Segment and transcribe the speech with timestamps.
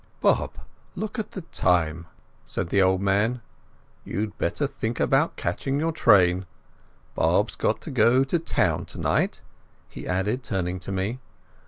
[0.21, 0.31] "Whew!
[0.33, 0.53] Bob!
[0.95, 2.07] Look at the time,"
[2.43, 3.41] said the old man.
[4.03, 6.47] "You'd better think about catching your train.
[7.13, 9.41] Bob's got to go to town tonight,"
[9.87, 11.19] he added, turning to me.